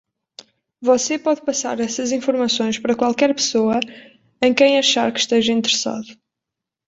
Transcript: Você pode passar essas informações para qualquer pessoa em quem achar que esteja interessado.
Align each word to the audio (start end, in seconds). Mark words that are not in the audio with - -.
Você 0.81 1.19
pode 1.19 1.43
passar 1.45 1.79
essas 1.79 2.11
informações 2.11 2.79
para 2.79 2.95
qualquer 2.95 3.35
pessoa 3.35 3.79
em 4.41 4.51
quem 4.51 4.79
achar 4.79 5.13
que 5.13 5.19
esteja 5.19 5.53
interessado. 5.53 6.17